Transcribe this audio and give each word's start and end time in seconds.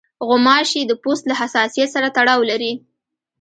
غوماشې 0.27 0.81
د 0.87 0.91
پوست 1.01 1.23
له 1.27 1.35
حساسیت 1.41 1.89
سره 1.95 2.07
تړاو 2.17 2.41
لري. 2.51 2.73